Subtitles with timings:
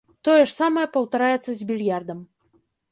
[0.27, 2.19] Тое ж самае паўтараецца з більярдам.